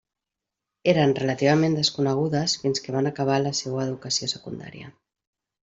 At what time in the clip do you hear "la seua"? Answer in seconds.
3.45-3.87